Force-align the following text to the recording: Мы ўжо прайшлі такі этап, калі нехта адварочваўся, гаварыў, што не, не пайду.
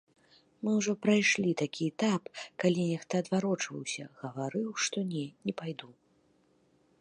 Мы 0.67 0.71
ўжо 0.77 0.93
прайшлі 1.05 1.51
такі 1.61 1.83
этап, 1.91 2.23
калі 2.63 2.81
нехта 2.93 3.13
адварочваўся, 3.25 4.03
гаварыў, 4.23 4.67
што 4.87 4.97
не, 5.13 5.25
не 5.51 5.57
пайду. 5.63 5.89